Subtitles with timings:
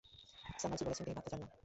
[0.59, 1.47] Summer ji বলেছেন যে তিনি বাচ্চা চান না।